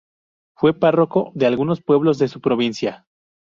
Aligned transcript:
Fue 0.57 0.73
párroco 0.73 1.29
de 1.35 1.45
algunos 1.45 1.79
pueblos 1.79 2.17
de 2.17 2.27
su 2.27 2.41
provincia. 2.41 3.05